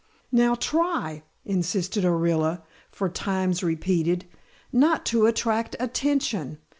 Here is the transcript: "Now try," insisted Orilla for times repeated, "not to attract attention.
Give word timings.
"Now 0.31 0.55
try," 0.55 1.21
insisted 1.45 2.03
Orilla 2.05 2.63
for 2.89 3.07
times 3.07 3.61
repeated, 3.61 4.25
"not 4.73 5.05
to 5.05 5.27
attract 5.27 5.75
attention. 5.79 6.57